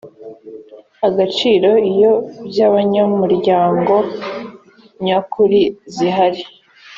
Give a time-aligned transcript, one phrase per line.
[1.07, 2.11] agaciro iyo
[2.47, 3.95] by abanyamuryango
[5.05, 5.61] nyakuri
[5.95, 6.43] zihari